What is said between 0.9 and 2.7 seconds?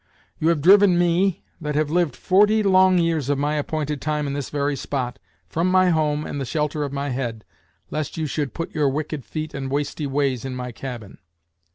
me, that have lived forty